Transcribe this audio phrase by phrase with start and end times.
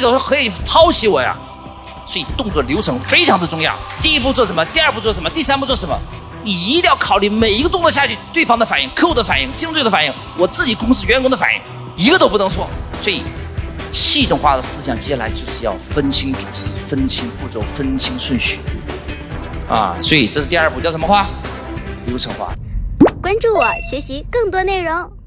[0.00, 1.36] 对手可以抄袭我呀。
[2.04, 3.74] 所以动作流程非常的重要。
[4.02, 4.64] 第一步做什么？
[4.66, 5.30] 第二步做什么？
[5.30, 5.96] 第三步做什么？
[6.42, 11.60] 你一定要考虑每一个动作下去，对方的反应、客户的反应、竞争对手的反应、我自己公司员工的反应，
[11.94, 12.68] 一个都不能错。
[13.00, 13.22] 所以，
[13.92, 18.58] 系统化的思想接下来就是要分清主次、分清步骤、分清顺序。
[19.68, 21.28] 啊，所以这是第二步，叫什么话？
[22.06, 22.52] 流程化。
[23.22, 25.21] 关注我，学习更多内容。